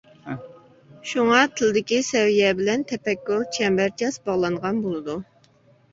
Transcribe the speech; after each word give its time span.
شۇڭا، 1.09 1.41
تىلدىكى 1.59 1.99
سەۋىيە 2.09 2.55
بىلەن 2.61 2.87
تەپەككۇر 2.93 3.47
چەمبەرچاس 3.59 4.21
باغلانغان 4.31 4.85
بولىدۇ. 4.87 5.19